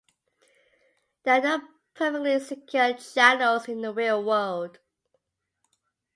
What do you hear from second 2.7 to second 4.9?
channels in the real world.